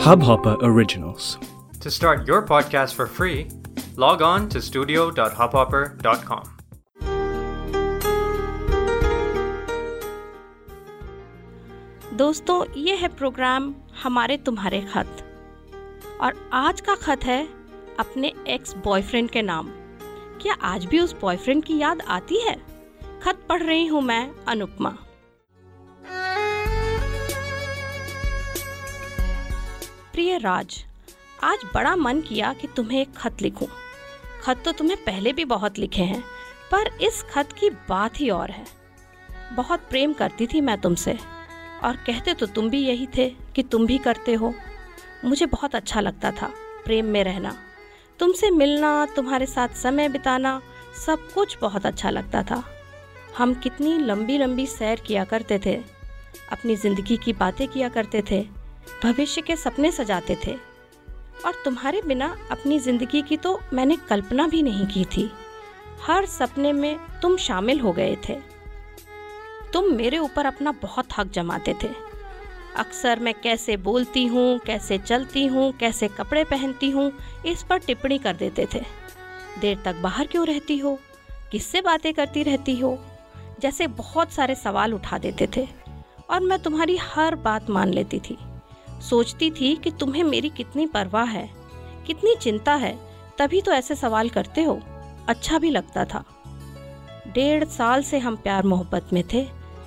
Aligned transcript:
Hubhopper 0.00 0.56
Originals. 0.62 1.36
To 1.82 1.90
start 1.90 2.26
your 2.26 2.40
podcast 2.40 2.94
for 2.94 3.06
free, 3.06 3.48
log 3.96 4.22
on 4.22 4.48
to 4.48 4.62
studio.hubhopper.com. 4.62 6.44
दोस्तों 12.14 12.64
ये 12.76 12.94
है 12.94 13.08
programme 13.08 13.74
हमारे 14.02 14.36
तुम्हारे 14.36 14.80
खत 14.94 15.22
और 16.20 16.48
आज 16.52 16.80
का 16.80 16.94
खत 16.94 17.24
है 17.24 17.42
अपने 17.98 18.32
एक्स 18.48 18.74
बॉयफ्रेंड 18.84 19.30
के 19.30 19.42
नाम 19.42 19.70
क्या 20.42 20.54
आज 20.64 20.84
भी 20.84 21.00
उस 21.00 21.14
बॉयफ्रेंड 21.20 21.64
की 21.64 21.78
याद 21.78 22.00
आती 22.08 22.40
है 22.46 22.56
खत 23.22 23.46
पढ़ 23.48 23.62
रही 23.62 23.86
हूँ 23.86 24.02
मैं 24.02 24.22
अनुपमा 24.48 24.96
प्रिय 30.20 30.36
राज, 30.38 30.74
आज 31.44 31.58
बड़ा 31.74 31.94
मन 31.96 32.20
किया 32.20 32.52
कि 32.52 32.66
तुम्हें 32.66 33.00
एक 33.00 33.12
खत 33.16 33.42
लिखूं। 33.42 33.66
खत 34.42 34.62
तो 34.64 34.72
तुम्हें 34.72 34.96
पहले 35.04 35.32
भी 35.32 35.44
बहुत 35.44 35.78
लिखे 35.78 36.02
हैं, 36.02 36.20
पर 36.72 36.88
इस 37.02 37.22
खत 37.30 37.52
की 37.60 37.70
बात 37.88 38.20
ही 38.20 38.28
और 38.30 38.50
है। 38.50 38.64
बहुत 39.56 39.86
प्रेम 39.90 40.12
करती 40.12 40.46
थी 40.46 40.60
मैं 40.60 40.76
तुमसे, 40.80 41.16
और 41.84 41.96
कहते 42.06 42.34
तो 42.34 42.46
तुम 42.48 42.68
भी 42.70 42.82
यही 42.82 43.06
थे 43.16 43.28
कि 43.54 43.62
तुम 43.62 43.86
भी 43.86 43.98
करते 43.98 44.34
हो। 44.34 44.52
मुझे 45.24 45.46
बहुत 45.46 45.74
अच्छा 45.74 46.00
लगता 46.00 46.32
था 46.32 46.52
प्रेम 46.84 47.06
में 47.06 47.22
रहना। 47.24 47.56
तुमसे 48.20 48.50
मिलना, 48.50 49.06
तुम्हारे 49.06 49.46
साथ 49.46 49.82
समय 49.82 50.08
बिताना, 50.08 50.60
सब 51.06 51.28
कुछ 51.34 51.58
बहुत 51.58 51.86
अच्छा 51.86 52.10
लगता 52.10 52.42
था। 52.42 52.62
हम 53.38 53.54
कितनी 53.54 53.98
लंबी 53.98 54.38
लंबी 54.38 54.66
सैर 54.68 55.00
किया 55.00 55.24
करते 55.24 55.60
थे, 55.66 55.80
अपनी 56.52 56.76
ज़िंदगी 56.76 57.16
की 57.16 57.32
बातें 57.34 57.68
किया 57.68 57.88
करते 57.88 58.24
थे 58.30 58.59
भविष्य 59.04 59.40
के 59.40 59.56
सपने 59.56 59.90
सजाते 59.90 60.36
थे। 60.46 60.56
और 61.46 61.62
तुम्हारे 61.64 62.02
बिना 62.02 62.36
अपनी 62.50 62.78
ज़िंदगी 62.78 63.22
की 63.22 63.36
तो 63.36 63.60
मैंने 63.72 63.96
कल्पना 63.96 64.46
भी 64.46 64.62
नहीं 64.62 64.86
की 64.86 65.04
थी। 65.04 65.30
हर 66.02 66.26
सपने 66.26 66.72
में 66.72 66.98
तुम 67.22 67.36
शामिल 67.36 67.80
हो 67.80 67.92
गए 67.92 68.16
थे। 68.28 68.34
तुम 69.72 69.92
मेरे 69.94 70.18
ऊपर 70.18 70.46
अपना 70.46 70.72
बहुत 70.72 71.08
हक 71.18 71.30
जमाते 71.30 71.74
थे। 71.82 71.88
अक्सर 72.76 73.18
मैं 73.18 73.34
कैसे 73.34 73.76
बोलती 73.76 74.26
हूँ, 74.26 74.58
कैसे 74.58 74.98
चलती 74.98 75.46
हूँ, 75.46 75.72
कैसे 75.72 76.08
कपड़े 76.08 76.44
पहनती 76.44 76.90
हूँ, 76.90 77.12
इस 77.46 77.62
पर 77.62 77.78
टिप्पणी 77.78 78.18
कर 78.18 78.36
देते 78.36 78.66
थे। 78.74 78.80
देर 79.60 79.82
तक 79.84 79.94
बाहर 79.94 80.26
क्यों 80.26 80.46
रहती 80.46 80.78
हो? 80.78 80.98
किससे 81.52 81.80
बातें 81.80 82.14
करती 82.14 82.42
रहती 82.42 82.78
हो? 82.80 82.98
जैसे 83.60 83.86
बहुत 83.86 84.32
सारे 84.32 84.54
सवाल 84.54 84.94
उठा 84.94 85.18
देते 85.18 85.48
थे। 85.56 85.68
और 86.30 86.40
मैं 86.40 86.62
तुम्हारी 86.62 86.96
हर 86.96 87.34
बात 87.34 87.70
मान 87.70 87.88
लेती 87.88 88.18
थी। 88.20 88.38
सोचती 89.00 89.50
थी 89.50 89.74
कि 89.76 89.90
तुम्हें 89.90 90.22
मेरी 90.24 90.48
कितनी 90.48 90.86
परवाह 90.86 91.24
है, 91.24 91.48
कितनी 92.06 92.34
चिंता 92.36 92.74
है, 92.74 92.98
तभी 93.38 93.60
तो 93.60 93.72
ऐसे 93.72 93.94
सवाल 93.94 94.28
करते 94.28 94.62
हो। 94.62 94.78
अच्छा 95.28 95.58
भी 95.58 95.70
लगता 95.70 96.04
था। 96.04 96.24
डेढ़ 97.26 97.64
साल 97.66 98.02
से 98.02 98.18
हम 98.18 98.36
प्यार 98.36 98.66
मोहब्बत 98.66 99.12
में 99.12 99.22
थे। 99.32 99.44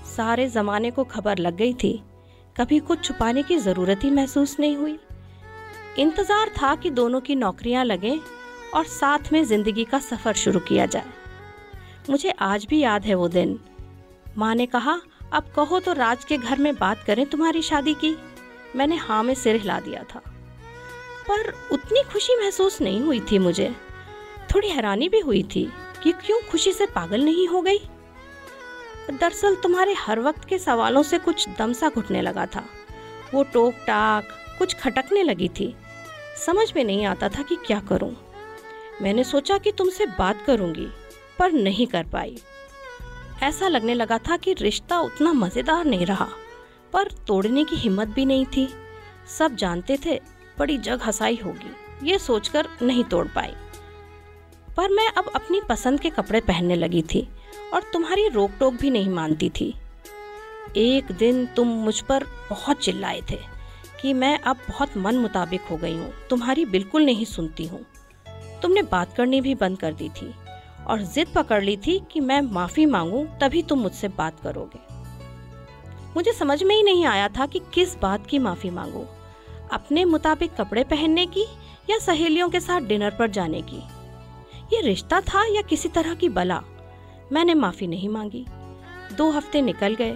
सारे 0.08 0.48
ज़माने 0.48 0.92
को 0.92 1.04
खबर 1.04 1.38
लग 1.38 1.56
गई 1.56 1.74
थी। 1.74 2.02
कभी 2.56 2.80
कुछ 2.80 3.04
छुपाने 3.06 3.44
की 3.44 3.58
ज़रूरत 3.58 4.04
ही 4.04 4.10
महसूस 4.10 4.56
नहीं 4.60 4.76
हुई। 4.78 4.98
इंतज़ार 6.00 6.50
था 6.52 6.74
कि 6.76 6.90
दोनों 6.90 7.22
की 7.22 7.36
नौकरियाँ 7.36 7.84
लगें 7.86 8.20
और 8.76 8.86
साथ 8.86 9.32
में 9.34 9.44
ज़िंदगी 9.46 9.84
का 9.84 10.00
सफ़र 10.00 10.34
शुरू 10.34 10.60
किया 10.60 10.86
जाए। 10.86 11.06
मुझे 12.10 12.30
आज 12.42 12.66
भी 12.66 12.80
याद 12.80 13.06
है 13.06 13.16
वो 13.16 13.28
दिन। 13.28 13.60
माँ 14.38 14.54
ने 14.56 14.66
कहा, 14.66 15.00
अब 15.34 15.52
कहो 15.56 15.80
तो 15.80 15.94
राज 15.94 16.26
के 16.26 16.38
घर 16.38 16.60
में 16.60 16.76
बात 16.76 17.04
करें 17.04 17.26
तुम्हारी 17.26 17.62
शादी 17.62 17.94
की। 17.94 18.16
मैंने 18.76 18.96
हाँ 18.96 19.24
में 19.24 19.34
सिर 19.34 19.56
हिला 19.56 19.80
दिया 19.80 20.04
था। 20.04 20.22
पर 21.30 21.54
उतनी 21.72 22.04
खुशी 22.04 22.36
महसूस 22.36 22.82
नहीं 22.82 23.02
हुई 23.02 23.20
थी 23.20 23.40
मुझे। 23.40 23.76
थोड़ी 24.56 24.70
हैरानी 24.70 25.10
भी 25.10 25.20
हुई 25.20 25.44
थी 25.56 25.72
कि 26.04 26.12
क्यों 26.12 26.40
खुशी 26.42 26.72
से 26.72 26.86
पागल 26.86 27.24
नहीं 27.24 27.48
हो 27.48 27.62
गई। 27.62 27.80
दरअसल 29.12 29.56
तुम्हारे 29.56 29.94
हर 29.94 30.20
वक्त 30.20 30.46
के 30.46 30.58
सवालों 30.60 31.04
से 31.04 31.18
कुछ 31.18 31.50
दम 31.50 31.74
सा 31.74 31.90
घुटने 31.90 32.22
लगा 32.22 32.46
था। 32.46 32.66
वो 33.34 33.44
टोक 33.44 33.74
टाक 33.74 34.28
कुछ 34.58 34.74
खटकने 34.74 35.24
लगी 35.24 35.48
थी। 35.50 35.76
समझ 36.46 36.74
में 36.76 36.84
नहीं 36.84 37.06
आता 37.06 37.30
था 37.30 37.42
कि 37.42 37.56
क्या 37.56 37.80
करूँ। 37.80 38.16
मैंने 39.02 39.24
सोचा 39.24 39.58
कि 39.58 39.72
तुमसे 39.72 40.06
बात 40.06 40.44
करूँगी, 40.48 40.88
पर 41.40 41.52
नहीं 41.52 41.88
कर 41.88 42.04
पाई। 42.04 42.38
ऐसा 43.44 43.68
लगने 43.68 43.94
लगा 43.94 44.18
था 44.18 44.38
कि 44.38 44.54
रिश्ता 44.54 45.00
उतना 45.00 45.34
मज़ेदार 45.34 45.86
नहीं 45.86 46.06
रहा। 46.06 46.28
पर 46.94 47.12
तोड़ने 47.28 47.64
की 47.64 47.76
हिम्मत 47.76 48.08
भी 48.08 48.26
नहीं 48.26 48.46
थी। 48.48 48.68
सब 49.30 49.56
जानते 49.56 49.98
थे, 50.06 50.20
बड़ी 50.60 50.78
जग 50.78 51.02
हसाई 51.04 51.40
होगी, 51.46 51.76
ये 52.04 52.18
सोचकर 52.20 52.68
नहीं 52.82 53.04
तोड़ 53.04 53.28
पाई। 53.28 53.54
पर 54.78 54.90
मैं 54.90 55.08
अब 55.08 55.32
अपनी 55.36 55.62
पसंद 55.70 56.00
के 56.00 56.10
कपड़े 56.10 56.42
पहनने 56.42 56.76
लगी 56.76 57.02
थी 57.14 57.28
और 57.74 57.84
तुम्हारी 57.94 58.28
रोक 58.28 58.52
टोक 58.60 58.74
भी 58.74 58.90
नहीं 58.90 59.10
मानती 59.10 59.50
थी। 59.50 59.74
एक 60.78 61.12
दिन 61.12 61.46
तुम 61.46 61.68
मुझ 61.68 62.00
पर 62.02 62.24
बहुत 62.50 62.78
चिल्लाए 62.78 63.22
थे 63.32 63.38
कि 64.02 64.14
मैं 64.14 64.38
अब 64.40 64.58
बहुत 64.68 64.98
मन 64.98 65.16
मुताबिक 65.16 65.62
हो 65.62 65.78
गई 65.78 65.96
हूँ, 65.98 66.14
तुम्हारी 66.30 66.66
बिल्कुल 66.66 67.06
नहीं 67.06 67.26
सुनती 67.26 67.68
हूँ। 67.68 67.86
तुमने 68.62 68.82
बात 68.82 69.14
करनी 69.14 69.42
भी 69.42 69.56
बंद 69.56 69.80
कर 69.80 69.94
दी 69.94 70.10
थी 70.12 70.34
और 70.88 71.02
जिद 71.04 71.28
पकड़ 71.36 71.64
ली 71.64 71.78
थी 71.78 72.02
कि 72.12 72.20
मैं 72.20 72.42
माफ़ी 72.42 72.86
मांगू, 72.86 73.26
तभी 73.42 73.64
तुम 73.64 73.80
मुझसे 73.80 74.08
बात 74.08 74.40
करोगे। 74.40 74.93
मुझे 76.16 76.32
समझ 76.32 76.64
में 76.64 76.76
ही 76.76 76.84
नहीं 76.84 77.06
आया 77.06 77.28
था 77.30 77.46
कि 77.46 77.60
किस 77.74 77.98
बात 77.98 78.28
की 78.28 78.40
माफ़ी 78.40 78.70
मांगू। 78.70 79.06
अपने 79.72 80.06
मुताबिक 80.06 80.56
कपड़े 80.56 80.84
पहनने 80.84 81.26
की 81.26 81.46
या 81.90 81.98
सहेलियों 81.98 82.50
के 82.50 82.60
साथ 82.60 82.82
डिनर 82.82 83.16
पर 83.20 83.30
जाने 83.30 83.62
की? 83.62 83.82
ये 84.74 84.82
रिश्ता 84.82 85.22
था 85.22 85.46
या 85.46 85.62
किसी 85.62 85.90
तरह 85.90 86.14
की 86.14 86.30
बला? 86.30 86.62
मैंने 87.32 87.54
माफ़ी 87.54 87.88
नहीं 87.88 88.10
मांगी। 88.10 88.46
दो 89.14 89.30
हफ़्ते 89.32 89.62
निकल 89.62 89.96
गए 89.96 90.16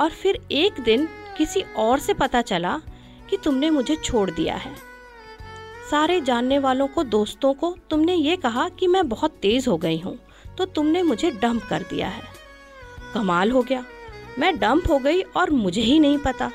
और 0.00 0.10
फिर 0.10 0.40
एक 0.52 0.80
दिन 0.80 1.08
किसी 1.38 1.62
और 1.76 1.98
से 1.98 2.14
पता 2.14 2.42
चला 2.42 2.80
कि 3.30 3.36
तुमने 3.36 3.70
मुझे 3.70 3.96
छोड़ 3.96 4.30
दिया 4.30 4.56
है। 4.56 4.74
सारे 5.90 6.20
जानने 6.20 6.58
वालों 6.58 6.86
को, 6.88 7.02
दोस्तों 7.02 7.52
को 7.54 7.76
तुमने 7.90 8.14
ये 8.14 8.36
कहा 8.36 8.68
कि 8.68 8.86
मैं 8.86 9.08
बहुत 9.08 9.38
तेज़ 9.42 9.68
हो 9.70 9.76
गई 9.76 9.98
हूँ 9.98 10.18
तो 10.58 10.64
तुमने 10.66 11.02
मुझे 11.02 11.30
डंप 11.32 11.62
कर 11.62 11.82
दिया 11.82 12.08
है। 12.08 12.22
कमाल 13.14 13.50
हो 13.50 13.62
गया। 13.62 13.84
मैं 14.38 14.58
डंप 14.58 14.90
हो 14.90 14.98
गई 14.98 15.22
और 15.22 15.50
मुझे 15.50 15.80
ही 15.80 15.98
नहीं 15.98 16.18
पता। 16.18 16.50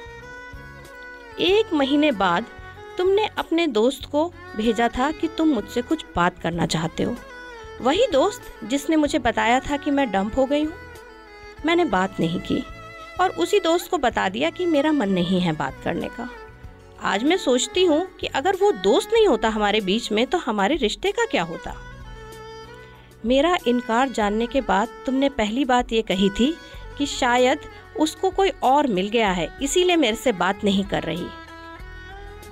एक 1.39 1.73
महीने 1.73 2.11
बाद 2.11 2.45
तुमने 2.97 3.25
अपने 3.37 3.67
दोस्त 3.67 4.05
को 4.05 4.31
भेजा 4.57 4.87
था 4.89 5.11
कि 5.11 5.27
तुम 5.27 5.47
मुझसे 5.47 5.81
कुछ 5.81 6.05
बात 6.15 6.39
करना 6.39 6.65
चाहते 6.65 7.03
हो। 7.03 7.15
वही 7.81 8.07
दोस्त 8.07 8.41
जिसने 8.63 8.95
मुझे 8.95 9.19
बताया 9.19 9.59
था 9.59 9.77
कि 9.77 9.91
मैं 9.91 10.11
डंप 10.11 10.37
हो 10.37 10.45
गई 10.45 10.63
हूँ। 10.63 10.73
मैंने 11.65 11.85
बात 11.85 12.19
नहीं 12.19 12.39
की 12.39 12.63
और 13.21 13.29
उसी 13.29 13.59
दोस्त 13.59 13.89
को 13.91 13.97
बता 13.97 14.29
दिया 14.29 14.49
कि 14.49 14.65
मेरा 14.65 14.91
मन 14.91 15.09
नहीं 15.09 15.39
है 15.41 15.51
बात 15.51 15.81
करने 15.83 16.07
का। 16.07 16.29
आज 17.01 17.23
मैं 17.23 17.37
सोचती 17.37 17.83
हूँ 17.85 18.05
कि 18.19 18.27
अगर 18.27 18.55
वो 18.55 18.71
दोस्त 18.71 19.09
नहीं 19.13 19.27
होता 19.27 19.49
हमारे 19.49 19.81
बीच 19.81 20.11
में 20.11 20.25
तो 20.27 20.37
हमारे 20.37 20.75
रिश्ते 20.75 21.11
का 21.11 21.25
क्या 21.25 21.43
होता? 21.43 21.75
मेरा 23.25 23.57
इनकार 23.67 24.09
जानने 24.09 24.47
के 24.47 24.61
बाद 24.61 24.87
तुमने 25.05 25.29
पहली 25.29 25.65
बात 25.65 25.93
ये 25.93 26.01
कही 26.01 26.29
थी 26.29 26.53
कि 26.97 27.05
शायद 27.05 27.59
उसको 27.99 28.29
कोई 28.29 28.49
और 28.63 28.87
मिल 28.87 29.09
गया 29.09 29.31
है, 29.31 29.47
इसीलिए 29.61 29.95
मेरे 29.95 30.15
से 30.15 30.31
बात 30.31 30.63
नहीं 30.63 30.83
कर 30.83 31.03
रही। 31.03 31.27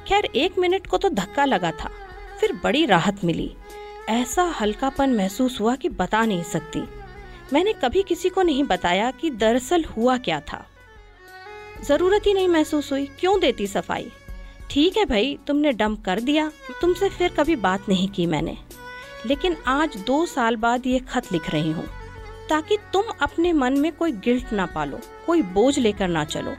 खैर, 0.07 0.25
एक 0.25 0.59
मिनट 0.59 0.88
को 0.88 0.97
तो 0.97 1.09
धक्का 1.09 1.46
लगा 1.46 1.72
था, 1.72 1.91
फिर 2.40 2.53
बड़ी 2.63 2.85
राहत 2.85 3.24
मिली। 3.24 3.51
ऐसा 4.09 4.44
हल्कापन 4.62 5.09
महसूस 5.09 5.59
हुआ 5.62 5.75
कि 5.75 5.90
बता 5.90 6.25
नहीं 6.25 6.44
सकती। 6.44 6.81
मैंने 7.53 7.74
कभी 7.74 8.03
किसी 8.03 8.30
को 8.30 8.41
नहीं 8.41 8.63
बताया 8.63 9.12
कि 9.12 9.30
दरअसल 9.30 9.84
हुआ 9.85 10.18
क्या 10.18 10.40
था। 10.40 10.66
ज़रूरत 11.84 12.28
ही 12.28 12.34
नहीं 12.34 12.47
महसूस 12.47 12.92
हुई, 12.92 13.06
क्यों 13.19 13.39
देती 13.39 13.68
सफ़ाई? 13.68 14.12
ठीक 14.69 14.98
है 14.98 15.06
भाई, 15.06 15.38
तुमने 15.48 15.71
डंप 15.71 16.04
कर 16.06 16.19
दिया, 16.19 16.51
तुमसे 16.81 17.10
फिर 17.10 17.33
कभी 17.33 17.56
बात 17.56 17.89
नहीं 17.89 18.07
की 18.10 18.25
मैंने। 18.25 18.57
लेकिन 19.25 19.56
आज 19.68 19.98
दो 19.98 20.25
साल 20.25 20.56
बाद 20.56 20.88
ये 20.88 21.00
खत 21.00 21.31
लिख 21.31 21.50
रही 21.50 21.71
हूँ। 21.71 21.88
ताकि 22.51 22.77
तुम 22.94 23.03
अपने 23.21 23.51
मन 23.53 23.77
में 23.80 23.92
कोई 23.92 24.12
गिल्ट 24.13 24.51
ना 24.53 24.65
पालो, 24.65 25.00
कोई 25.25 25.42
बोझ 25.53 25.77
लेकर 25.80 26.07
ना 26.07 26.24
चलो। 26.25 26.56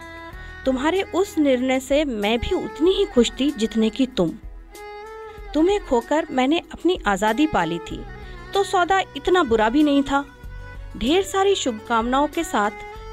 तुम्हारे 0.64 1.02
उस 1.14 1.36
निर्णय 1.38 1.80
से 1.80 2.04
मैं 2.04 2.38
भी 2.40 2.54
उतनी 2.56 2.92
ही 2.92 3.04
खुश 3.04 3.30
थी 3.40 3.50
जितने 3.52 3.90
की 3.90 4.06
तुम। 4.08 4.30
तुम्हें 5.54 5.78
खोकर 5.86 6.26
मैंने 6.30 6.58
अपनी 6.72 6.98
आज़ादी 7.06 7.46
पाली 7.46 7.78
थी 7.80 8.00
तो 8.54 8.62
सौदा 8.64 9.00
इतना 9.16 9.42
बुरा 9.44 9.68
भी 9.68 9.82
नहीं 9.82 10.02
था। 10.02 10.24
ढेर 10.96 11.22
सारी 11.24 11.54
शुभकामनाओं 11.54 12.28
के 12.28 12.44
साथ 12.44 12.70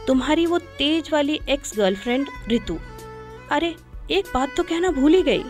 तुम्हारी 0.07 0.45
वो 0.45 0.59
तेज 0.77 1.09
वाली 1.13 1.39
एक्स 1.49 1.77
गर्लफ्रेंड 1.77 2.27
ऋतु 2.51 2.77
अरे, 3.51 3.75
एक 4.11 4.25
बात 4.33 4.55
तो 4.57 4.63
कहना 4.63 4.89
भूल 4.91 5.13
ही 5.13 5.21
गई। 5.23 5.43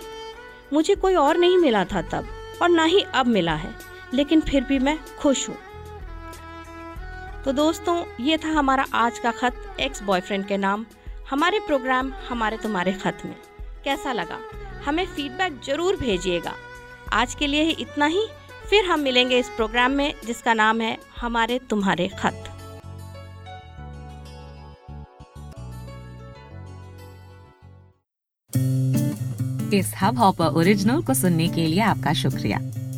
मुझे 0.74 0.96
कोई 0.96 1.16
और 1.18 1.38
नहीं 1.38 1.58
मिला 1.58 1.84
था 1.86 2.02
तब, 2.04 2.28
और 2.62 2.70
ना 2.70 2.84
ही 2.86 3.02
अब 3.14 3.28
मिला 3.28 3.56
है, 3.56 3.74
लेकिन 4.14 4.42
फिर 4.42 4.64
भी 4.64 4.80
मैं 4.80 4.98
खुश 5.20 5.48
हूँ। 5.50 5.56
तो 7.46 7.52
दोस्तों, 7.52 8.04
ये 8.20 8.38
था 8.38 8.48
हमारा 8.48 8.86
आज 8.94 9.20
का 9.20 9.32
खत 9.32 9.76
एक्स 9.80 10.02
बॉयफ्रेंड 10.04 10.46
के 10.48 10.58
नाम। 10.58 10.86
हमारे 11.30 11.60
प्रोग्राम 11.60 12.12
हमारे 12.30 12.58
तुम्हारे 12.58 12.94
खत 12.94 13.22
में। 13.26 13.36
कैसा 13.84 14.14
लगा? 14.14 14.38
हमें 14.86 15.06
फीडबैक 15.06 15.62
ज़रूर 15.66 15.96
भेजिएगा। 15.96 16.54
आज 17.14 17.36
के 17.36 17.48
लिए 17.48 17.64
ही 17.64 17.72
इतना 17.72 18.06
ही। 18.06 18.28
फिर 18.70 18.86
हम 18.86 19.00
मिलेंगे 19.00 19.40
इस 19.40 19.50
प्रोग्राम 19.50 19.92
में, 19.92 20.14
जिसका 20.26 20.54
नाम 20.54 20.82
है, 20.82 20.98
हमारे 21.22 21.60
तुम्हारे 21.70 22.08
खत। 22.08 22.44
इस 29.74 29.94
हब 30.02 30.18
हॉपर 30.18 30.46
ओरिजिनल 30.46 31.02
को 31.02 31.14
सुनने 31.14 31.48
के 31.48 31.68
लिए 31.68 31.82
आपका 31.82 32.14
शुक्रिया। 32.14 32.60